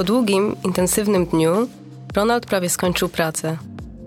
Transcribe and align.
Po 0.00 0.04
długim, 0.04 0.56
intensywnym 0.64 1.26
dniu 1.26 1.68
Ronald 2.16 2.46
prawie 2.46 2.70
skończył 2.70 3.08
pracę. 3.08 3.56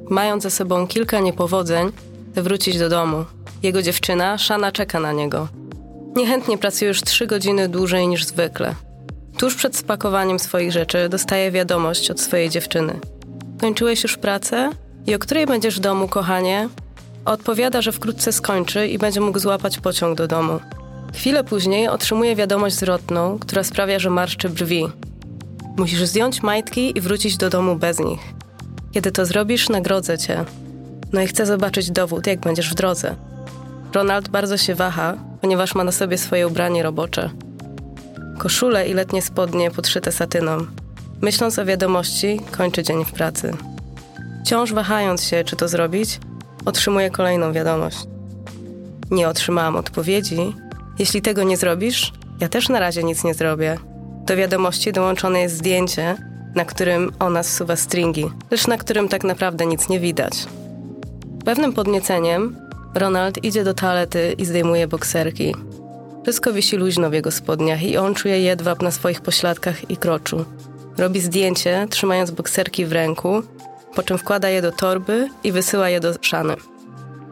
Mając 0.10 0.44
za 0.44 0.50
sobą 0.50 0.88
kilka 0.88 1.20
niepowodzeń, 1.20 1.92
chce 2.32 2.44
wrócić 2.44 2.80
do 2.80 2.90
domu. 2.90 3.26
Jego 3.64 3.82
dziewczyna, 3.82 4.38
Shana, 4.38 4.72
czeka 4.72 5.00
na 5.00 5.12
niego. 5.12 5.48
Niechętnie 6.16 6.58
pracuje 6.58 6.88
już 6.88 7.02
trzy 7.02 7.28
godziny 7.28 7.70
dłużej 7.70 8.08
niż 8.08 8.26
zwykle. 8.26 8.76
Tuż 9.38 9.56
przed 9.56 9.78
spakowaniem 9.78 10.40
swoich 10.40 10.72
rzeczy 10.72 11.10
dostaje 11.10 11.52
wiadomość 11.52 12.12
od 12.12 12.22
swojej 12.22 12.50
dziewczyny. 12.50 13.00
Kończyłeś 13.62 14.04
już 14.04 14.18
pracę? 14.18 14.70
I 15.08 15.16
o 15.16 15.20
której 15.20 15.46
będziesz 15.46 15.78
w 15.78 15.80
domu, 15.80 16.08
kochanie? 16.08 16.70
Odpowiada, 17.26 17.82
że 17.82 17.92
wkrótce 17.92 18.32
skończy 18.32 18.88
i 18.88 18.98
będzie 18.98 19.22
mógł 19.22 19.40
złapać 19.40 19.80
pociąg 19.80 20.18
do 20.18 20.28
domu. 20.28 20.60
Chwilę 21.16 21.44
później 21.44 21.88
otrzymuje 21.88 22.36
wiadomość 22.36 22.76
zwrotną, 22.76 23.40
która 23.40 23.64
sprawia, 23.64 24.00
że 24.00 24.10
marszczy 24.10 24.50
brwi. 24.50 24.86
Musisz 25.78 26.04
zdjąć 26.04 26.44
majtki 26.44 26.98
i 26.98 27.02
wrócić 27.02 27.38
do 27.38 27.50
domu 27.50 27.76
bez 27.76 28.00
nich. 28.00 28.20
Kiedy 28.92 29.12
to 29.12 29.26
zrobisz, 29.26 29.70
nagrodzę 29.70 30.18
cię. 30.18 30.46
No 31.14 31.22
i 31.22 31.28
chcę 31.28 31.46
zobaczyć 31.46 31.92
dowód, 31.92 32.28
jak 32.28 32.40
będziesz 32.40 32.72
w 32.72 32.76
drodze. 32.76 33.16
Ronald 33.94 34.30
bardzo 34.30 34.58
się 34.58 34.76
waha, 34.76 35.18
ponieważ 35.42 35.76
ma 35.76 35.84
na 35.84 35.92
sobie 35.92 36.18
swoje 36.18 36.48
ubranie 36.48 36.84
robocze. 36.84 37.30
Koszule 38.38 38.88
i 38.88 38.94
letnie 38.94 39.22
spodnie 39.22 39.72
podszyte 39.72 40.12
satyną. 40.12 40.58
Myśląc 41.22 41.60
o 41.60 41.66
wiadomości, 41.66 42.42
kończy 42.52 42.84
dzień 42.84 43.06
w 43.06 43.12
pracy. 43.12 43.54
Wciąż 44.46 44.74
wahając 44.74 45.24
się, 45.24 45.44
czy 45.44 45.56
to 45.56 45.68
zrobić, 45.68 46.20
otrzymuje 46.66 47.12
kolejną 47.12 47.54
wiadomość. 47.54 47.98
Nie 49.12 49.28
otrzymałam 49.28 49.76
odpowiedzi. 49.76 50.56
Jeśli 51.00 51.22
tego 51.22 51.44
nie 51.44 51.58
zrobisz, 51.58 52.14
ja 52.40 52.50
też 52.50 52.70
na 52.70 52.80
razie 52.80 53.04
nic 53.04 53.24
nie 53.24 53.34
zrobię. 53.34 53.78
Do 54.24 54.36
wiadomości 54.36 54.92
dołączone 54.92 55.40
jest 55.40 55.58
zdjęcie, 55.58 56.16
na 56.56 56.66
którym 56.66 57.12
ona 57.20 57.44
zsuwa 57.44 57.76
stringi, 57.76 58.26
lecz 58.52 58.68
na 58.68 58.78
którym 58.78 59.10
tak 59.10 59.24
naprawdę 59.24 59.66
nic 59.66 59.90
nie 59.90 60.00
widać. 60.00 60.34
Pewnym 61.46 61.74
podnieceniem 61.74 62.56
Ronald 62.96 63.44
idzie 63.44 63.64
do 63.64 63.74
toalety 63.74 64.36
i 64.38 64.46
zdejmuje 64.46 64.88
bokserki. 64.88 65.56
Wszystko 66.24 66.54
wisi 66.54 66.78
luźno 66.78 67.10
w 67.10 67.14
jego 67.14 67.32
spodniach 67.32 67.84
i 67.84 67.98
on 67.98 68.16
czuje 68.16 68.40
jedwab 68.42 68.82
na 68.82 68.92
swoich 68.92 69.22
pośladkach 69.22 69.92
i 69.92 69.98
kroczu. 69.98 70.46
Robi 70.98 71.20
zdjęcie, 71.22 71.88
trzymając 71.90 72.32
bokserki 72.32 72.86
w 72.86 72.92
ręku, 72.92 73.42
po 73.96 74.04
czym 74.04 74.18
wkłada 74.18 74.50
je 74.50 74.62
do 74.62 74.72
torby 74.72 75.30
i 75.44 75.52
wysyła 75.52 75.90
je 75.90 76.00
do 76.00 76.14
szany. 76.22 76.56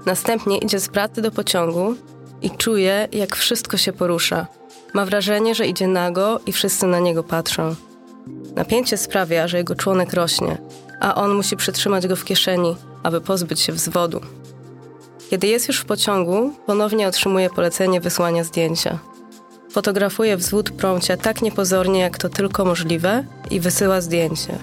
Następnie 0.05 0.57
idzie 0.57 0.79
z 0.79 0.89
pracy 0.89 1.21
do 1.21 1.31
pociągu 1.31 1.95
i 2.41 2.49
czuje, 2.49 3.07
jak 3.11 3.35
wszystko 3.35 3.77
się 3.77 3.93
porusza. 3.93 4.47
Ma 4.93 5.05
wrażenie, 5.05 5.55
że 5.55 5.67
idzie 5.67 5.87
nago 5.87 6.39
i 6.45 6.51
wszyscy 6.51 6.87
na 6.87 6.99
niego 6.99 7.23
patrzą. 7.23 7.75
Napięcie 8.55 8.97
sprawia, 8.97 9.47
że 9.47 9.57
jego 9.57 9.75
członek 9.75 10.13
rośnie, 10.13 10.57
a 10.99 11.15
on 11.15 11.33
musi 11.33 11.57
przytrzymać 11.57 12.07
go 12.07 12.15
w 12.15 12.25
kieszeni, 12.25 12.75
aby 13.03 13.21
pozbyć 13.21 13.59
się 13.59 13.73
wzwodu. 13.73 14.21
Kiedy 15.29 15.47
jest 15.47 15.67
już 15.67 15.79
w 15.79 15.85
pociągu, 15.85 16.53
ponownie 16.65 17.07
otrzymuje 17.07 17.49
polecenie 17.49 18.01
wysłania 18.01 18.43
zdjęcia. 18.43 18.99
Fotografuje 19.71 20.37
wzwód 20.37 20.71
prącia 20.71 21.17
tak 21.17 21.41
niepozornie, 21.41 21.99
jak 21.99 22.17
to 22.17 22.29
tylko 22.29 22.65
możliwe 22.65 23.23
i 23.51 23.59
wysyła 23.59 24.01
zdjęcie. 24.01 24.57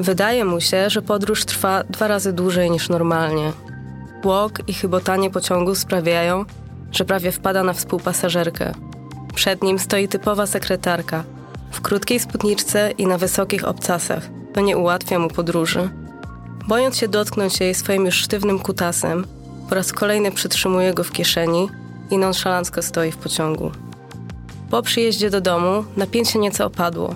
Wydaje 0.00 0.44
mu 0.44 0.60
się, 0.60 0.90
że 0.90 1.02
podróż 1.02 1.44
trwa 1.44 1.84
dwa 1.84 2.08
razy 2.08 2.32
dłużej 2.32 2.70
niż 2.70 2.88
normalnie. 2.88 3.52
Błok 4.22 4.52
i 4.68 4.74
chybotanie 4.74 5.30
pociągu 5.30 5.74
sprawiają, 5.74 6.44
że 6.92 7.04
prawie 7.04 7.32
wpada 7.32 7.62
na 7.62 7.72
współpasażerkę. 7.72 8.89
Przed 9.34 9.62
nim 9.62 9.78
stoi 9.78 10.08
typowa 10.08 10.46
sekretarka, 10.46 11.24
w 11.70 11.80
krótkiej 11.80 12.20
spódniczce 12.20 12.90
i 12.90 13.06
na 13.06 13.18
wysokich 13.18 13.64
obcasach. 13.64 14.22
To 14.54 14.60
nie 14.60 14.78
ułatwia 14.78 15.18
mu 15.18 15.28
podróży. 15.28 15.90
Bojąc 16.68 16.96
się 16.96 17.08
dotknąć 17.08 17.60
jej 17.60 17.74
swoim 17.74 18.06
już 18.06 18.14
sztywnym 18.14 18.58
kutasem, 18.58 19.26
po 19.68 19.74
raz 19.74 19.92
kolejny 19.92 20.32
przytrzymuje 20.32 20.94
go 20.94 21.04
w 21.04 21.12
kieszeni 21.12 21.68
i 22.10 22.18
nonszalancko 22.18 22.82
stoi 22.82 23.12
w 23.12 23.16
pociągu. 23.16 23.70
Po 24.70 24.82
przyjeździe 24.82 25.30
do 25.30 25.40
domu 25.40 25.84
napięcie 25.96 26.38
nieco 26.38 26.66
opadło, 26.66 27.14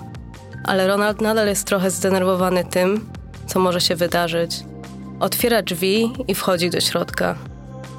ale 0.63 0.87
Ronald 0.87 1.21
nadal 1.21 1.47
jest 1.47 1.67
trochę 1.67 1.91
zdenerwowany 1.91 2.65
tym, 2.65 3.05
co 3.47 3.59
może 3.59 3.81
się 3.81 3.95
wydarzyć. 3.95 4.63
Otwiera 5.19 5.61
drzwi 5.61 6.13
i 6.27 6.35
wchodzi 6.35 6.69
do 6.69 6.81
środka. 6.81 7.35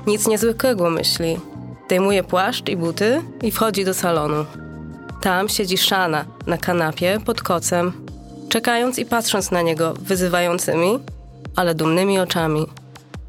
Nic 0.06 0.26
niezwykłego 0.26 0.90
myśli. 0.90 1.40
Dejmuje 1.88 2.22
płaszcz 2.22 2.68
i 2.68 2.76
buty 2.76 3.22
i 3.42 3.50
wchodzi 3.50 3.84
do 3.84 3.94
salonu. 3.94 4.46
Tam 5.20 5.48
siedzi 5.48 5.76
Shana 5.76 6.24
na 6.46 6.58
kanapie 6.58 7.20
pod 7.24 7.42
kocem, 7.42 7.92
czekając 8.48 8.98
i 8.98 9.06
patrząc 9.06 9.50
na 9.50 9.62
niego 9.62 9.94
wyzywającymi, 9.94 10.98
ale 11.56 11.74
dumnymi 11.74 12.18
oczami. 12.18 12.66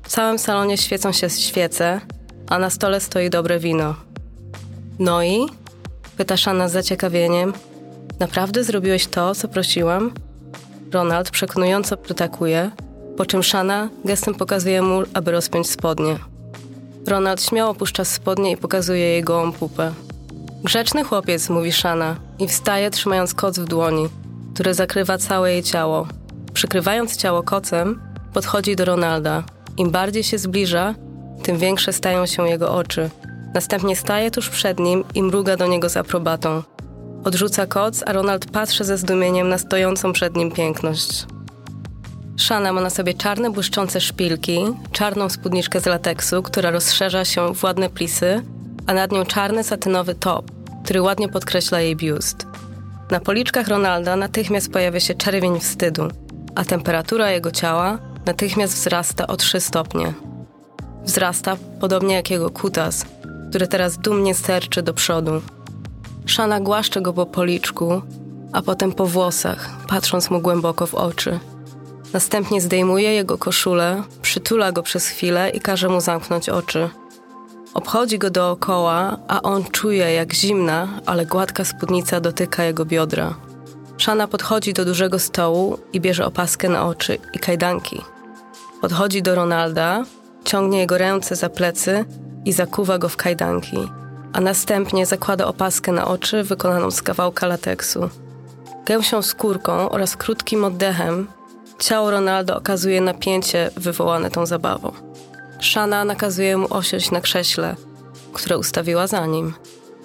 W 0.03 0.09
całym 0.09 0.39
salonie 0.39 0.77
świecą 0.77 1.11
się 1.11 1.29
świece, 1.29 2.01
a 2.49 2.59
na 2.59 2.69
stole 2.69 2.99
stoi 2.99 3.29
dobre 3.29 3.59
wino. 3.59 3.95
No 4.99 5.23
i? 5.23 5.45
Pyta 6.17 6.37
Shana 6.37 6.69
z 6.69 6.71
zaciekawieniem. 6.71 7.53
Naprawdę 8.19 8.63
zrobiłeś 8.63 9.07
to, 9.07 9.35
co 9.35 9.47
prosiłam? 9.47 10.11
Ronald 10.91 11.31
przekonująco 11.31 11.97
przytakuje, 11.97 12.71
po 13.17 13.25
czym 13.25 13.43
Shana 13.43 13.89
gestem 14.05 14.35
pokazuje 14.35 14.81
mu, 14.81 15.03
aby 15.13 15.31
rozpiąć 15.31 15.69
spodnie. 15.69 16.19
Ronald 17.07 17.43
śmiało 17.43 17.73
puszcza 17.73 18.05
spodnie 18.05 18.51
i 18.51 18.57
pokazuje 18.57 18.99
jej 18.99 19.23
gołą 19.23 19.51
pupę. 19.51 19.93
Grzeczny 20.63 21.03
chłopiec, 21.03 21.49
mówi 21.49 21.71
Shana 21.71 22.15
i 22.39 22.47
wstaje 22.47 22.91
trzymając 22.91 23.33
koc 23.33 23.59
w 23.59 23.65
dłoni, 23.65 24.09
który 24.53 24.73
zakrywa 24.73 25.17
całe 25.17 25.53
jej 25.53 25.63
ciało. 25.63 26.07
Przykrywając 26.53 27.17
ciało 27.17 27.43
kocem, 27.43 28.01
podchodzi 28.33 28.75
do 28.75 28.85
Ronalda. 28.85 29.43
Im 29.77 29.91
bardziej 29.91 30.23
się 30.23 30.37
zbliża, 30.37 30.95
tym 31.43 31.57
większe 31.57 31.93
stają 31.93 32.25
się 32.25 32.49
jego 32.49 32.73
oczy. 32.73 33.09
Następnie 33.53 33.95
staje 33.95 34.31
tuż 34.31 34.49
przed 34.49 34.79
nim 34.79 35.03
i 35.15 35.23
mruga 35.23 35.57
do 35.57 35.67
niego 35.67 35.89
z 35.89 35.97
aprobatą. 35.97 36.63
Odrzuca 37.23 37.65
koc, 37.65 38.03
a 38.05 38.13
Ronald 38.13 38.51
patrzy 38.51 38.83
ze 38.83 38.97
zdumieniem 38.97 39.49
na 39.49 39.57
stojącą 39.57 40.13
przed 40.13 40.35
nim 40.35 40.51
piękność. 40.51 41.25
Shana 42.37 42.73
ma 42.73 42.81
na 42.81 42.89
sobie 42.89 43.13
czarne 43.13 43.49
błyszczące 43.49 44.01
szpilki, 44.01 44.59
czarną 44.91 45.29
spódniczkę 45.29 45.79
z 45.79 45.85
lateksu, 45.85 46.43
która 46.43 46.71
rozszerza 46.71 47.25
się 47.25 47.53
w 47.53 47.63
ładne 47.63 47.89
plisy, 47.89 48.41
a 48.87 48.93
nad 48.93 49.11
nią 49.11 49.25
czarny 49.25 49.63
satynowy 49.63 50.15
top, 50.15 50.51
który 50.83 51.01
ładnie 51.01 51.29
podkreśla 51.29 51.81
jej 51.81 51.95
biust. 51.95 52.47
Na 53.11 53.19
policzkach 53.19 53.67
Ronalda 53.67 54.15
natychmiast 54.15 54.71
pojawia 54.71 54.99
się 54.99 55.15
czerwień 55.15 55.59
wstydu, 55.59 56.07
a 56.55 56.63
temperatura 56.63 57.31
jego 57.31 57.51
ciała 57.51 57.99
natychmiast 58.25 58.73
wzrasta 58.73 59.27
o 59.27 59.37
3 59.37 59.59
stopnie. 59.59 60.13
Wzrasta 61.03 61.57
podobnie 61.79 62.15
jak 62.15 62.29
jego 62.29 62.49
kutas, 62.49 63.05
który 63.49 63.67
teraz 63.67 63.97
dumnie 63.97 64.33
sterczy 64.35 64.81
do 64.81 64.93
przodu. 64.93 65.41
Szana 66.25 66.59
głaszcze 66.59 67.01
go 67.01 67.13
po 67.13 67.25
policzku, 67.25 68.01
a 68.53 68.61
potem 68.61 68.91
po 68.91 69.05
włosach, 69.05 69.69
patrząc 69.87 70.29
mu 70.29 70.41
głęboko 70.41 70.87
w 70.87 70.95
oczy. 70.95 71.39
Następnie 72.13 72.61
zdejmuje 72.61 73.13
jego 73.13 73.37
koszulę, 73.37 74.03
przytula 74.21 74.71
go 74.71 74.83
przez 74.83 75.07
chwilę 75.07 75.49
i 75.49 75.59
każe 75.59 75.89
mu 75.89 76.01
zamknąć 76.01 76.49
oczy. 76.49 76.89
Obchodzi 77.73 78.19
go 78.19 78.29
dookoła, 78.29 79.17
a 79.27 79.41
on 79.41 79.63
czuje, 79.63 80.13
jak 80.13 80.33
zimna, 80.33 80.87
ale 81.05 81.25
gładka 81.25 81.65
spódnica 81.65 82.19
dotyka 82.19 82.63
jego 82.63 82.85
biodra. 82.85 83.35
Szana 83.97 84.27
podchodzi 84.27 84.73
do 84.73 84.85
dużego 84.85 85.19
stołu 85.19 85.77
i 85.93 86.01
bierze 86.01 86.25
opaskę 86.25 86.69
na 86.69 86.85
oczy 86.85 87.17
i 87.33 87.39
kajdanki. 87.39 88.01
Podchodzi 88.81 89.21
do 89.21 89.35
Ronalda, 89.35 90.03
ciągnie 90.45 90.79
jego 90.79 90.97
ręce 90.97 91.35
za 91.35 91.49
plecy 91.49 92.05
i 92.45 92.53
zakuwa 92.53 92.97
go 92.97 93.09
w 93.09 93.17
kajdanki, 93.17 93.77
a 94.33 94.41
następnie 94.41 95.05
zakłada 95.05 95.47
opaskę 95.47 95.91
na 95.91 96.07
oczy 96.07 96.43
wykonaną 96.43 96.91
z 96.91 97.01
kawałka 97.01 97.47
lateksu. 97.47 98.09
Gęsią 98.85 99.21
skórką 99.21 99.89
oraz 99.89 100.17
krótkim 100.17 100.63
oddechem 100.63 101.27
ciało 101.79 102.11
Ronalda 102.11 102.55
okazuje 102.55 103.01
napięcie 103.01 103.71
wywołane 103.75 104.31
tą 104.31 104.45
zabawą. 104.45 104.91
Shana 105.61 106.05
nakazuje 106.05 106.57
mu 106.57 106.67
osiąść 106.69 107.11
na 107.11 107.21
krześle, 107.21 107.75
które 108.33 108.57
ustawiła 108.57 109.07
za 109.07 109.25
nim. 109.25 109.53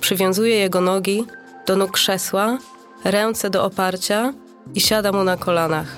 Przywiązuje 0.01 0.57
jego 0.57 0.81
nogi 0.81 1.27
do 1.67 1.77
nóg 1.77 1.91
krzesła, 1.91 2.59
ręce 3.05 3.51
do 3.51 3.65
oparcia 3.65 4.33
i 4.75 4.81
siada 4.81 5.13
mu 5.13 5.25
na 5.25 5.37
kolanach. 5.37 5.97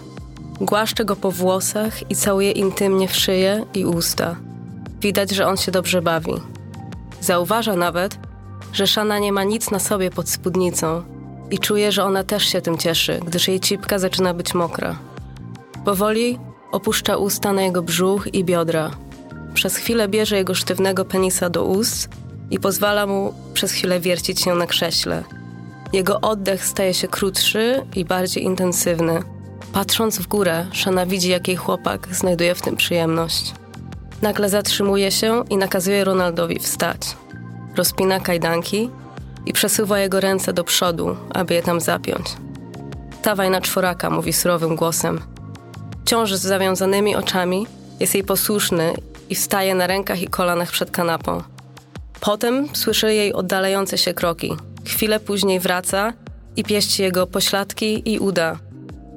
Głaszcze 0.61 1.05
go 1.05 1.17
po 1.17 1.31
włosach 1.31 2.11
i 2.11 2.17
całuje 2.17 2.51
intymnie 2.51 3.09
w 3.09 3.17
szyję 3.17 3.65
i 3.75 3.85
usta. 3.85 4.37
Widać, 5.01 5.31
że 5.31 5.47
on 5.47 5.57
się 5.57 5.73
dobrze 5.73 6.03
bawi. 6.03 6.33
Zauważa 7.21 7.77
nawet, 7.77 8.19
że 8.73 8.87
Shana 8.87 9.19
nie 9.19 9.33
ma 9.33 9.45
nic 9.45 9.71
na 9.71 9.79
sobie 9.79 10.11
pod 10.11 10.29
spódnicą 10.29 11.03
i 11.51 11.59
czuje, 11.59 11.93
że 11.93 12.05
ona 12.05 12.25
też 12.25 12.45
się 12.45 12.61
tym 12.61 12.79
cieszy, 12.79 13.21
gdyż 13.27 13.49
jej 13.49 13.61
cipka 13.61 13.99
zaczyna 13.99 14.35
być 14.35 14.55
mokra. 14.55 14.97
Powoli 15.85 16.39
opuszcza 16.73 17.17
usta 17.17 17.53
na 17.53 17.63
jego 17.63 17.83
brzuch 17.83 18.35
i 18.35 18.45
biodra. 18.45 18.91
Przez 19.55 19.77
chwilę 19.77 20.09
bierze 20.09 20.37
jego 20.37 20.55
sztywnego 20.55 21.05
penisa 21.05 21.51
do 21.51 21.65
ust 21.65 22.09
i 22.51 22.59
pozwala 22.59 23.07
mu 23.07 23.35
przez 23.55 23.73
chwilę 23.73 24.01
wiercić 24.01 24.41
się 24.41 24.55
na 24.55 24.67
krześle. 24.67 25.25
Jego 25.93 26.21
oddech 26.21 26.65
staje 26.65 26.95
się 26.95 27.09
krótszy 27.09 27.83
i 27.97 28.05
bardziej 28.05 28.45
intensywny. 28.45 29.23
Patrząc 29.73 30.19
w 30.19 30.27
górę, 30.27 30.67
Shana 30.73 31.07
widzi, 31.07 31.29
jak 31.29 31.49
jej 31.49 31.57
chłopak 31.57 32.09
znajduje 32.11 32.55
w 32.55 32.63
tym 32.63 32.77
przyjemność. 32.77 33.53
Nagle 34.23 34.49
zatrzymuje 34.49 35.11
się 35.11 35.45
i 35.51 35.57
nakazuje 35.57 36.05
Ronaldowi 36.05 36.59
wstać. 36.59 37.17
Rozpina 37.77 38.21
kajdanki 38.21 38.91
i 39.47 39.53
przesuwa 39.53 39.99
jego 39.99 40.21
ręce 40.21 40.53
do 40.53 40.65
przodu, 40.65 41.17
aby 41.35 41.55
je 41.55 41.63
tam 41.63 41.81
zapiąć. 41.81 42.27
Stawaj 43.21 43.51
na 43.51 43.61
czworaka, 43.61 44.11
mówi 44.11 44.33
surowym 44.33 44.77
głosem. 44.77 45.34
Wciąż 46.05 46.33
z 46.33 46.41
zawiązanymi 46.41 47.17
oczami 47.17 47.67
jest 48.01 48.15
jej 48.15 48.25
posłuszny 48.25 48.95
i 49.31 49.35
wstaje 49.35 49.75
na 49.75 49.87
rękach 49.87 50.23
i 50.23 50.29
kolanach 50.29 50.71
przed 50.71 50.91
kanapą. 50.91 51.43
Potem 52.21 52.69
słyszy 52.73 53.15
jej 53.15 53.33
oddalające 53.33 53.99
się 53.99 54.15
kroki. 54.15 54.57
Chwilę 54.85 55.21
później 55.21 55.61
wraca 55.61 56.13
i 56.57 56.65
pieści 56.65 57.03
jego 57.03 57.27
pośladki 57.27 58.13
i 58.13 58.19
uda. 58.19 58.57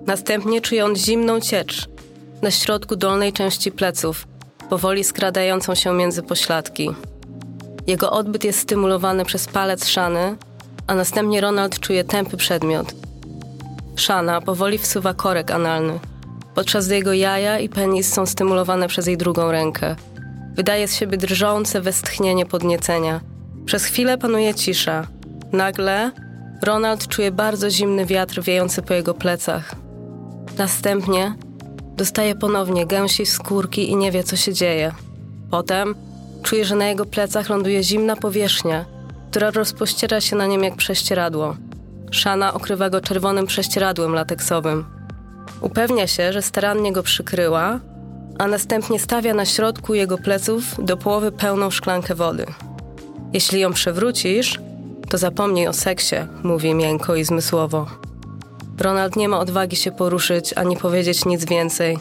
Następnie 0.06 0.62
czuje 0.62 0.86
on 0.86 0.96
zimną 0.96 1.40
ciecz 1.40 1.88
na 2.42 2.52
środku 2.52 2.96
dolnej 2.96 3.34
części 3.34 3.72
pleców, 3.72 4.28
powoli 4.70 5.04
skradającą 5.04 5.76
się 5.76 5.94
między 5.94 6.24
pośladki. 6.24 6.90
Jego 7.88 8.12
odbyt 8.12 8.44
jest 8.44 8.60
stymulowany 8.60 9.26
przez 9.26 9.46
palec 9.48 9.88
Szany, 9.88 10.38
a 10.88 10.96
następnie 10.96 11.42
Ronald 11.42 11.80
czuje 11.80 12.04
tępy 12.04 12.38
przedmiot. 12.38 12.94
Szana 13.96 14.42
powoli 14.42 14.78
wsuwa 14.78 15.14
korek 15.14 15.52
analny, 15.52 16.00
podczas 16.58 16.88
gdy 16.88 16.96
jego 16.96 17.14
jaja 17.14 17.60
i 17.60 17.70
penis 17.70 18.14
są 18.14 18.26
stymulowane 18.26 18.88
przez 18.88 19.08
jej 19.08 19.18
drugą 19.18 19.52
rękę. 19.52 19.96
Wydaje 20.56 20.88
z 20.88 20.96
siebie 20.96 21.18
drżące 21.18 21.82
westchnienie 21.82 22.46
podniecenia. 22.46 23.22
Przez 23.66 23.86
chwilę 23.86 24.18
panuje 24.18 24.54
cisza. 24.54 25.08
Nagle 25.52 26.12
Ronald 26.64 27.08
czuje 27.08 27.32
bardzo 27.32 27.70
zimny 27.70 28.06
wiatr 28.06 28.42
wiejący 28.42 28.82
po 28.82 28.94
jego 28.94 29.14
plecach. 29.14 29.76
Następnie 30.58 31.36
dostaje 31.98 32.36
ponownie 32.36 32.86
gęsi 32.86 33.26
skórki 33.26 33.90
i 33.92 33.96
nie 33.96 34.12
wie, 34.12 34.24
co 34.24 34.36
się 34.36 34.54
dzieje. 34.54 34.92
Potem 35.52 35.96
czuje, 36.44 36.66
że 36.66 36.76
na 36.76 36.88
jego 36.88 37.06
plecach 37.06 37.50
ląduje 37.50 37.84
zimna 37.84 38.16
powierzchnia, 38.16 38.86
która 39.32 39.52
rozpościera 39.52 40.22
się 40.22 40.36
na 40.36 40.46
nim 40.46 40.64
jak 40.64 40.76
prześcieradło. 40.76 41.56
Szana 42.12 42.54
okrywa 42.54 42.90
go 42.90 43.02
czerwonym 43.02 43.48
prześcieradłem 43.48 44.14
lateksowym. 44.14 44.97
Upewnia 45.62 46.08
się, 46.08 46.34
że 46.34 46.42
starannie 46.42 46.94
go 46.94 47.04
przykryła, 47.04 47.80
a 48.40 48.48
następnie 48.48 49.00
stawia 49.00 49.34
na 49.34 49.46
środku 49.46 49.94
jego 49.94 50.18
pleców 50.18 50.64
do 50.86 50.98
połowy 50.98 51.32
pełną 51.32 51.70
szklankę 51.70 52.16
wody. 52.16 52.46
Jeśli 53.34 53.60
ją 53.60 53.74
przewrócisz, 53.74 54.60
to 55.10 55.18
zapomnij 55.18 55.68
o 55.68 55.74
seksie, 55.74 56.16
mówi 56.44 56.74
miękko 56.74 57.16
i 57.16 57.24
zmysłowo. 57.24 57.88
Ronald 58.80 59.16
nie 59.16 59.30
ma 59.30 59.40
odwagi 59.40 59.76
się 59.76 59.92
poruszyć 59.92 60.54
ani 60.54 60.78
powiedzieć 60.78 61.26
nic 61.26 61.46
więcej. 61.46 61.98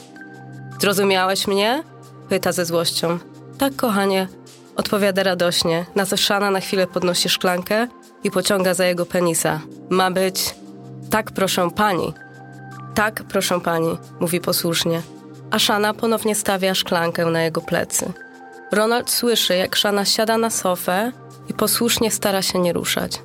Zrozumiałeś 0.80 1.46
mnie? 1.46 1.82
pyta 2.28 2.52
ze 2.52 2.64
złością. 2.64 3.18
Tak, 3.58 3.76
kochanie, 3.76 4.28
odpowiada 4.76 5.22
radośnie, 5.22 5.86
na 5.94 6.50
na 6.50 6.60
chwilę 6.60 6.86
podnosi 6.86 7.28
szklankę 7.28 7.88
i 8.24 8.30
pociąga 8.30 8.74
za 8.74 8.86
jego 8.86 9.06
penisa. 9.06 9.60
Ma 9.90 10.10
być. 10.10 10.54
Tak, 11.10 11.30
proszę 11.30 11.70
pani. 11.70 12.25
Tak, 12.96 13.22
proszę 13.28 13.60
pani, 13.60 13.98
mówi 14.20 14.40
posłusznie. 14.40 15.02
A 15.50 15.58
Szana 15.58 15.94
ponownie 15.94 16.34
stawia 16.34 16.74
szklankę 16.74 17.26
na 17.26 17.42
jego 17.42 17.60
plecy. 17.60 18.12
Ronald 18.72 19.10
słyszy, 19.10 19.56
jak 19.56 19.76
Szana 19.76 20.04
siada 20.04 20.38
na 20.38 20.50
sofę 20.50 21.12
i 21.48 21.54
posłusznie 21.54 22.10
stara 22.10 22.42
się 22.42 22.58
nie 22.58 22.72
ruszać. 22.72 23.22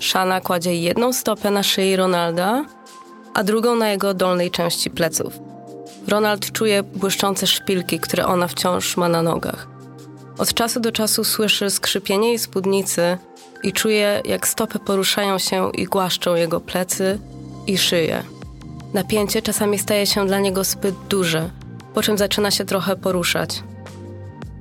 Szana 0.00 0.40
kładzie 0.40 0.74
jedną 0.74 1.12
stopę 1.12 1.50
na 1.50 1.62
szyi 1.62 1.96
Ronalda, 1.96 2.64
a 3.34 3.44
drugą 3.44 3.76
na 3.76 3.88
jego 3.88 4.14
dolnej 4.14 4.50
części 4.50 4.90
pleców. 4.90 5.38
Ronald 6.08 6.52
czuje 6.52 6.82
błyszczące 6.82 7.46
szpilki, 7.46 8.00
które 8.00 8.26
ona 8.26 8.48
wciąż 8.48 8.96
ma 8.96 9.08
na 9.08 9.22
nogach. 9.22 9.68
Od 10.38 10.54
czasu 10.54 10.80
do 10.80 10.92
czasu 10.92 11.24
słyszy 11.24 11.70
skrzypienie 11.70 12.28
jej 12.28 12.38
spódnicy 12.38 13.18
i 13.62 13.72
czuje, 13.72 14.22
jak 14.24 14.48
stopy 14.48 14.78
poruszają 14.78 15.38
się 15.38 15.70
i 15.70 15.84
głaszczą 15.84 16.34
jego 16.34 16.60
plecy 16.60 17.18
i 17.66 17.78
szyję. 17.78 18.37
Napięcie 18.94 19.42
czasami 19.42 19.78
staje 19.78 20.06
się 20.06 20.26
dla 20.26 20.40
niego 20.40 20.64
zbyt 20.64 20.94
duże, 21.08 21.50
po 21.94 22.02
czym 22.02 22.18
zaczyna 22.18 22.50
się 22.50 22.64
trochę 22.64 22.96
poruszać. 22.96 23.62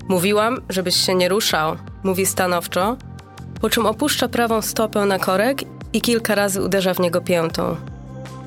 Mówiłam, 0.07 0.61
żebyś 0.69 0.95
się 0.95 1.15
nie 1.15 1.29
ruszał, 1.29 1.75
mówi 2.03 2.25
stanowczo, 2.25 2.97
po 3.61 3.69
czym 3.69 3.85
opuszcza 3.85 4.27
prawą 4.27 4.61
stopę 4.61 5.05
na 5.05 5.19
korek 5.19 5.63
i 5.93 6.01
kilka 6.01 6.35
razy 6.35 6.61
uderza 6.61 6.93
w 6.93 6.99
niego 6.99 7.21
piętą. 7.21 7.75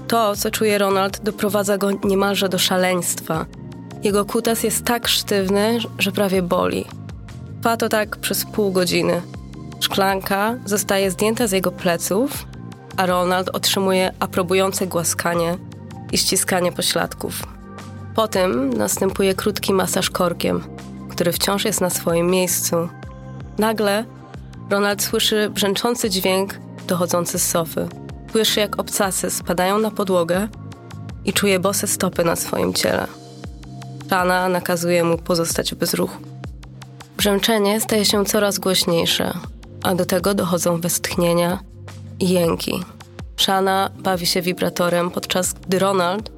To, 0.08 0.36
co 0.36 0.50
czuje 0.50 0.78
Ronald, 0.78 1.20
doprowadza 1.22 1.78
go 1.78 1.90
niemalże 2.04 2.48
do 2.48 2.58
szaleństwa. 2.58 3.46
Jego 4.02 4.24
kutas 4.24 4.62
jest 4.62 4.84
tak 4.84 5.08
sztywny, 5.08 5.78
że 5.98 6.12
prawie 6.12 6.42
boli. 6.42 6.84
Trwa 7.60 7.76
to 7.76 7.88
tak 7.88 8.16
przez 8.16 8.44
pół 8.44 8.72
godziny. 8.72 9.22
Szklanka 9.80 10.56
zostaje 10.64 11.10
zdjęta 11.10 11.46
z 11.46 11.52
jego 11.52 11.70
pleców, 11.72 12.46
a 12.96 13.06
Ronald 13.06 13.48
otrzymuje 13.48 14.12
aprobujące 14.20 14.86
głaskanie 14.86 15.58
i 16.12 16.18
ściskanie 16.18 16.72
pośladków. 16.72 17.42
Potem 18.14 18.72
następuje 18.72 19.34
krótki 19.34 19.72
masaż 19.72 20.10
korkiem, 20.10 20.62
który 21.10 21.32
wciąż 21.32 21.64
jest 21.64 21.80
na 21.80 21.90
swoim 21.90 22.26
miejscu. 22.26 22.88
Nagle 23.58 24.04
Ronald 24.70 25.02
słyszy 25.02 25.50
brzęczący 25.50 26.10
dźwięk 26.10 26.54
dochodzący 26.86 27.38
z 27.38 27.50
sofy. 27.50 27.88
Słyszy, 28.30 28.60
jak 28.60 28.80
obcasy 28.80 29.30
spadają 29.30 29.78
na 29.78 29.90
podłogę 29.90 30.48
i 31.24 31.32
czuje 31.32 31.60
bose 31.60 31.86
stopy 31.86 32.24
na 32.24 32.36
swoim 32.36 32.74
ciele. 32.74 33.06
Rana 34.10 34.48
nakazuje 34.48 35.04
mu 35.04 35.18
pozostać 35.18 35.74
bez 35.74 35.94
ruchu. 35.94 36.22
Brzęczenie 37.16 37.80
staje 37.80 38.04
się 38.04 38.24
coraz 38.24 38.58
głośniejsze, 38.58 39.32
a 39.82 39.94
do 39.94 40.04
tego 40.04 40.34
dochodzą 40.34 40.80
westchnienia 40.80 41.58
i 42.20 42.28
jęki. 42.28 42.84
Shana 43.40 43.90
bawi 43.98 44.26
się 44.26 44.42
wibratorem, 44.42 45.10
podczas 45.10 45.52
gdy 45.52 45.78
Ronald 45.78 46.32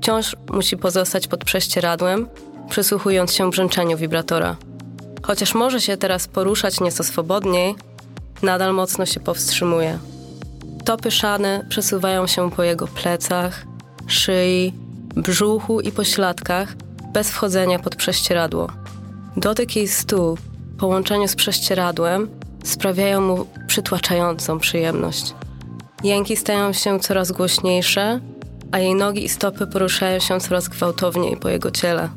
wciąż 0.00 0.36
musi 0.50 0.76
pozostać 0.76 1.26
pod 1.26 1.44
prześcieradłem, 1.44 2.28
przysłuchując 2.70 3.32
się 3.34 3.50
brzęczeniu 3.50 3.96
wibratora. 3.96 4.56
Chociaż 5.22 5.54
może 5.54 5.80
się 5.80 5.96
teraz 5.96 6.28
poruszać 6.28 6.80
nieco 6.80 7.04
swobodniej, 7.04 7.74
nadal 8.42 8.74
mocno 8.74 9.06
się 9.06 9.20
powstrzymuje. 9.20 9.98
Stopy 10.82 11.10
Szany 11.10 11.66
przesuwają 11.68 12.26
się 12.26 12.50
po 12.50 12.62
jego 12.62 12.86
plecach, 12.86 13.64
szyi, 14.06 14.72
brzuchu 15.16 15.80
i 15.80 15.92
pośladkach 15.92 16.74
bez 17.12 17.30
wchodzenia 17.30 17.78
pod 17.78 17.96
prześcieradło. 17.96 18.68
Dotyk 19.36 19.76
jej 19.76 19.88
stóp 19.88 20.40
w 20.40 20.76
połączeniu 20.76 21.28
z 21.28 21.34
prześcieradłem 21.34 22.28
sprawiają 22.64 23.20
mu 23.20 23.46
przytłaczającą 23.66 24.58
przyjemność. 24.58 25.34
Jęki 26.04 26.36
stają 26.36 26.72
się 26.72 27.00
coraz 27.00 27.32
głośniejsze, 27.32 28.20
a 28.72 28.78
jej 28.78 28.94
nogi 28.94 29.24
i 29.24 29.28
stopy 29.28 29.66
poruszają 29.66 30.20
się 30.20 30.40
coraz 30.40 30.68
gwałtowniej 30.68 31.36
po 31.36 31.48
jego 31.48 31.70
ciele. 31.70 32.08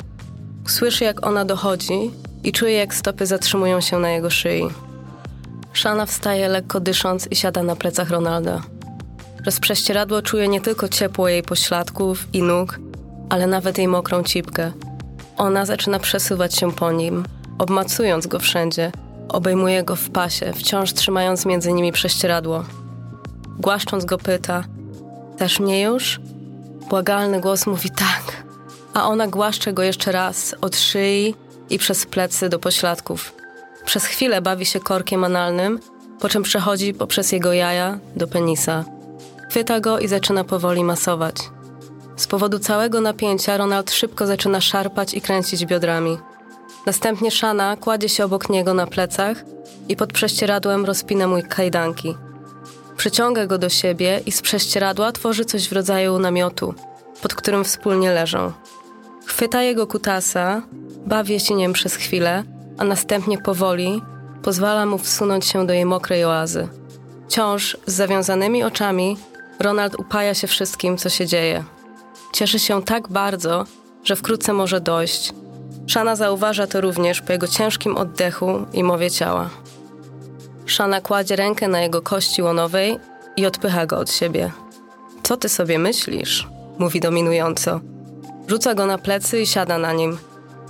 Słyszy, 0.68 1.04
jak 1.04 1.26
ona 1.28 1.46
dochodzi 1.46 2.12
i 2.44 2.52
czuje, 2.52 2.74
jak 2.74 2.94
stopy 2.94 3.26
zatrzymują 3.26 3.82
się 3.82 4.00
na 4.00 4.10
jego 4.10 4.30
szyi. 4.30 4.64
Szana 5.74 6.06
wstaje 6.06 6.48
lekko 6.48 6.80
dysząc 6.80 7.28
i 7.32 7.36
siada 7.36 7.64
na 7.64 7.76
plecach 7.76 8.10
Ronalda. 8.10 8.62
Przez 9.42 9.60
prześcieradło 9.60 10.22
czuje 10.22 10.48
nie 10.48 10.62
tylko 10.62 10.88
ciepło 10.88 11.30
jej 11.30 11.44
pośladków 11.44 12.28
i 12.34 12.44
nóg, 12.44 12.80
ale 13.30 13.48
nawet 13.48 13.78
jej 13.78 13.88
mokrą 13.88 14.24
cipkę. 14.24 14.72
Ona 15.38 15.66
zaczyna 15.66 16.00
przesuwać 16.00 16.56
się 16.56 16.72
po 16.72 16.92
nim, 16.92 17.24
obmacując 17.58 18.28
go 18.28 18.40
wszędzie. 18.40 18.92
Obejmuje 19.30 19.84
go 19.84 19.96
w 19.96 20.10
pasie, 20.10 20.54
wciąż 20.54 20.94
trzymając 20.94 21.46
między 21.46 21.74
nimi 21.74 21.92
prześcieradło. 21.92 22.64
Głaszcząc 23.62 24.06
go 24.06 24.18
pyta: 24.18 24.64
Też 25.38 25.60
mnie 25.60 25.82
już? 25.82 26.20
Błagalny 26.90 27.42
głos 27.42 27.68
mówi 27.68 27.90
tak, 27.90 28.44
a 28.94 29.08
ona 29.08 29.28
głaszcze 29.28 29.74
go 29.74 29.84
jeszcze 29.84 30.12
raz 30.12 30.56
od 30.62 30.78
szyi 30.78 31.36
i 31.70 31.78
przez 31.78 32.06
plecy 32.06 32.50
do 32.50 32.60
pośladków. 32.60 33.34
Przez 33.86 34.06
chwilę 34.06 34.42
bawi 34.42 34.66
się 34.66 34.80
korkiem 34.80 35.24
analnym, 35.24 35.80
po 36.20 36.30
czym 36.30 36.44
przechodzi 36.44 36.94
poprzez 36.94 37.32
jego 37.32 37.54
jaja 37.54 38.00
do 38.16 38.28
penisa. 38.28 38.86
Chwyta 39.50 39.80
go 39.80 40.00
i 40.00 40.08
zaczyna 40.08 40.44
powoli 40.44 40.84
masować. 40.84 41.36
Z 42.16 42.28
powodu 42.28 42.60
całego 42.60 43.02
napięcia 43.02 43.58
Ronald 43.58 43.92
szybko 43.92 44.28
zaczyna 44.28 44.62
szarpać 44.62 45.14
i 45.14 45.22
kręcić 45.22 45.66
biodrami. 45.66 46.18
Następnie 46.86 47.32
Shana 47.32 47.78
kładzie 47.78 48.10
się 48.10 48.26
obok 48.26 48.50
niego 48.50 48.74
na 48.74 48.88
plecach 48.88 49.38
i 49.90 49.96
pod 49.96 50.14
prześcieradłem 50.14 50.86
rozpina 50.86 51.28
mój 51.28 51.44
kajdanki. 51.44 52.16
Przyciąga 52.98 53.46
go 53.46 53.58
do 53.58 53.70
siebie 53.70 54.22
i 54.26 54.32
z 54.32 54.42
prześcieradła 54.42 55.12
tworzy 55.12 55.46
coś 55.46 55.70
w 55.70 55.72
rodzaju 55.72 56.20
namiotu, 56.20 56.74
pod 57.22 57.36
którym 57.36 57.64
wspólnie 57.64 58.12
leżą. 58.12 58.52
Chwyta 59.26 59.64
jego 59.64 59.88
kutasa, 59.88 60.62
bawi 61.06 61.40
się 61.40 61.56
nim 61.56 61.74
przez 61.74 61.96
chwilę, 61.96 62.44
a 62.78 62.84
następnie 62.84 63.38
powoli 63.38 64.02
pozwala 64.44 64.86
mu 64.86 64.98
wsunąć 64.98 65.46
się 65.46 65.68
do 65.68 65.74
jej 65.74 65.86
mokrej 65.86 66.26
oazy. 66.26 66.68
Wciąż 67.28 67.78
z 67.86 67.94
zawiązanymi 67.94 68.64
oczami 68.64 69.18
Ronald 69.60 70.00
upaja 70.00 70.34
się 70.34 70.48
wszystkim, 70.48 70.98
co 70.98 71.10
się 71.10 71.26
dzieje. 71.26 71.64
Cieszy 72.34 72.60
się 72.60 72.84
tak 72.84 73.08
bardzo, 73.08 73.66
że 74.04 74.16
wkrótce 74.16 74.54
może 74.54 74.82
dojść. 74.82 75.34
Szana 75.88 76.16
zauważa 76.16 76.68
to 76.68 76.82
również 76.82 77.22
po 77.22 77.34
jego 77.34 77.48
ciężkim 77.48 77.98
oddechu 77.98 78.66
i 78.74 78.84
mowie 78.84 79.12
ciała. 79.12 79.50
Szana 80.72 81.02
kładzie 81.02 81.36
rękę 81.36 81.68
na 81.68 81.82
jego 81.82 82.02
kości 82.02 82.42
łonowej 82.42 83.00
i 83.38 83.46
odpycha 83.46 83.86
go 83.86 83.98
od 83.98 84.12
siebie. 84.12 84.52
Co 85.24 85.38
ty 85.38 85.50
sobie 85.50 85.80
myślisz? 85.80 86.48
mówi 86.80 87.00
dominująco. 87.00 87.80
Rzuca 88.48 88.74
go 88.76 88.86
na 88.86 88.98
plecy 88.98 89.42
i 89.42 89.48
siada 89.48 89.78
na 89.78 89.94
nim. 89.94 90.18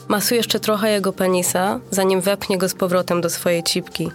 Masuje 0.08 0.38
jeszcze 0.38 0.60
trochę 0.60 0.91
jego 0.91 1.13
penisa, 1.13 1.79
zanim 1.91 2.22
wepnie 2.22 2.58
go 2.58 2.70
z 2.70 2.74
powrotem 2.74 3.22
do 3.22 3.29
swojej 3.29 3.63
cipki. 3.63 4.12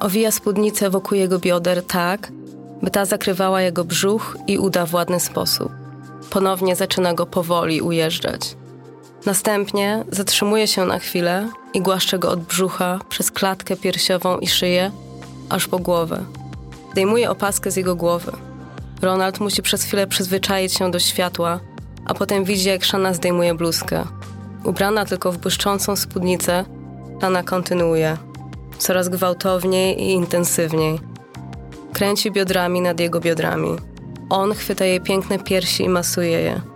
Owija 0.00 0.30
spódnicę 0.30 0.90
wokół 0.90 1.18
jego 1.18 1.38
bioder 1.38 1.86
tak, 1.86 2.32
by 2.82 2.90
ta 2.90 3.04
zakrywała 3.04 3.62
jego 3.62 3.84
brzuch 3.84 4.36
i 4.46 4.58
uda 4.58 4.86
w 4.86 4.94
ładny 4.94 5.20
sposób. 5.20 5.72
Ponownie 6.30 6.76
zaczyna 6.76 7.14
go 7.14 7.26
powoli 7.26 7.82
ujeżdżać. 7.82 8.56
Następnie 9.26 10.04
zatrzymuje 10.08 10.66
się 10.66 10.84
na 10.84 10.98
chwilę 10.98 11.48
i 11.74 11.80
głaszcze 11.80 12.18
go 12.18 12.30
od 12.30 12.40
brzucha 12.40 12.98
przez 13.08 13.30
klatkę 13.30 13.76
piersiową 13.76 14.38
i 14.38 14.46
szyję, 14.46 14.90
aż 15.50 15.68
po 15.68 15.78
głowę. 15.78 16.24
Zdejmuje 16.92 17.30
opaskę 17.30 17.70
z 17.70 17.76
jego 17.76 17.96
głowy. 17.96 18.32
Ronald 19.02 19.40
musi 19.40 19.62
przez 19.62 19.82
chwilę 19.82 20.06
przyzwyczaić 20.06 20.72
się 20.74 20.90
do 20.90 20.98
światła, 20.98 21.60
a 22.04 22.14
potem 22.14 22.44
widzi, 22.44 22.68
jak 22.68 22.84
Shana 22.84 23.14
zdejmuje 23.14 23.54
bluzkę. 23.54 24.04
Ubrana 24.64 25.04
tylko 25.04 25.32
w 25.32 25.38
błyszczącą 25.38 25.96
spódnicę, 25.96 26.64
Shana 27.18 27.42
kontynuuje. 27.42 28.16
Coraz 28.78 29.08
gwałtowniej 29.08 30.02
i 30.02 30.12
intensywniej. 30.12 31.00
Kręci 31.92 32.30
biodrami 32.30 32.80
nad 32.80 33.00
jego 33.00 33.20
biodrami. 33.20 33.76
On 34.30 34.54
chwyta 34.54 34.84
jej 34.84 35.00
piękne 35.00 35.38
piersi 35.38 35.84
i 35.84 35.88
masuje 35.88 36.40
je. 36.40 36.71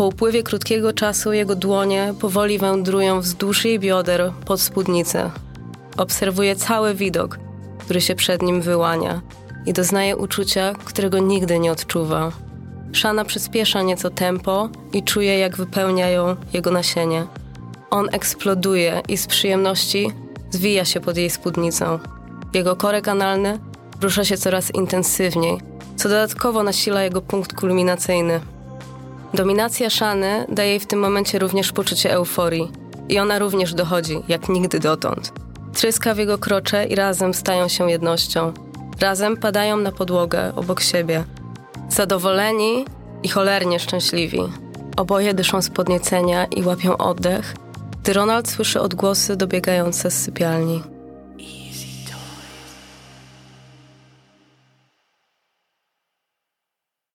Po 0.00 0.06
upływie 0.06 0.42
krótkiego 0.42 0.92
czasu 0.92 1.32
jego 1.32 1.54
dłonie 1.56 2.14
powoli 2.20 2.58
wędrują 2.58 3.20
wzdłuż 3.20 3.64
jej 3.64 3.78
bioder 3.78 4.32
pod 4.44 4.60
spódnicę. 4.60 5.30
Obserwuje 5.96 6.56
cały 6.56 6.94
widok, 6.94 7.38
który 7.78 8.00
się 8.00 8.14
przed 8.14 8.42
nim 8.42 8.60
wyłania 8.60 9.20
i 9.66 9.72
doznaje 9.72 10.16
uczucia, 10.16 10.72
którego 10.84 11.18
nigdy 11.18 11.58
nie 11.58 11.72
odczuwa. 11.72 12.32
Szana 12.92 13.24
przyspiesza 13.24 13.82
nieco 13.82 14.10
tempo 14.10 14.68
i 14.92 15.02
czuje, 15.02 15.38
jak 15.38 15.56
wypełnia 15.56 16.08
ją 16.10 16.36
jego 16.52 16.70
nasienie. 16.70 17.26
On 17.90 18.08
eksploduje 18.12 19.02
i 19.08 19.16
z 19.16 19.26
przyjemności 19.26 20.12
zwija 20.50 20.84
się 20.84 21.00
pod 21.00 21.16
jej 21.16 21.30
spódnicą. 21.30 21.98
Jego 22.54 22.76
korek 22.76 23.08
analny 23.08 23.58
rusza 24.02 24.24
się 24.24 24.36
coraz 24.36 24.74
intensywniej, 24.74 25.58
co 25.96 26.08
dodatkowo 26.08 26.62
nasila 26.62 27.02
jego 27.02 27.22
punkt 27.22 27.52
kulminacyjny. 27.54 28.40
Dominacja 29.34 29.90
Szany 29.90 30.46
daje 30.48 30.70
jej 30.70 30.80
w 30.80 30.86
tym 30.86 30.98
momencie 30.98 31.38
również 31.38 31.72
poczucie 31.72 32.12
euforii 32.12 32.68
i 33.08 33.18
ona 33.18 33.38
również 33.38 33.74
dochodzi, 33.74 34.22
jak 34.28 34.48
nigdy 34.48 34.80
dotąd. 34.80 35.32
Tryska 35.72 36.14
w 36.14 36.18
jego 36.18 36.38
krocze 36.38 36.86
i 36.86 36.94
razem 36.94 37.34
stają 37.34 37.68
się 37.68 37.90
jednością. 37.90 38.52
Razem 39.00 39.36
padają 39.36 39.76
na 39.76 39.92
podłogę 39.92 40.52
obok 40.56 40.80
siebie. 40.80 41.24
Zadowoleni 41.88 42.84
i 43.22 43.28
cholernie 43.28 43.80
szczęśliwi. 43.80 44.40
Oboje 44.96 45.34
dyszą 45.34 45.62
z 45.62 45.70
podniecenia 45.70 46.44
i 46.44 46.62
łapią 46.62 46.96
oddech, 46.96 47.54
gdy 48.02 48.12
Ronald 48.12 48.48
słyszy 48.48 48.80
odgłosy 48.80 49.36
dobiegające 49.36 50.10
z 50.10 50.22
sypialni. 50.22 50.82